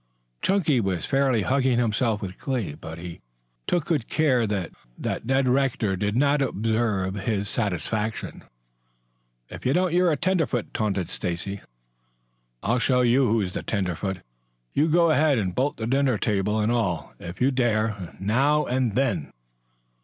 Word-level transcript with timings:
Chunky 0.41 0.79
was 0.81 1.05
fairly 1.05 1.43
hugging 1.43 1.77
himself 1.77 2.23
with 2.23 2.39
glee, 2.39 2.73
but 2.73 2.97
he 2.97 3.21
took 3.67 3.85
good 3.85 4.07
care 4.09 4.47
that 4.47 4.71
Ned 4.97 5.47
Rector 5.47 5.95
did 5.95 6.17
not 6.17 6.41
observe 6.41 7.13
his 7.13 7.47
satisfaction. 7.47 8.43
"If 9.49 9.63
you 9.63 9.73
don't 9.73 9.93
you're 9.93 10.11
a 10.11 10.17
tenderfoot," 10.17 10.73
taunted 10.73 11.07
Stacy. 11.07 11.61
"I'll 12.63 12.79
show 12.79 13.01
you 13.01 13.27
who's 13.27 13.53
the 13.53 13.61
tenderfoot. 13.61 14.21
You 14.73 14.87
go 14.89 15.11
ahead 15.11 15.37
and 15.37 15.53
bolt 15.53 15.77
the 15.77 15.85
dinner, 15.85 16.17
table 16.17 16.59
and 16.59 16.71
all, 16.71 17.13
if 17.19 17.39
you 17.39 17.51
dare. 17.51 18.15
Now, 18.19 18.63
then!" 18.65 19.29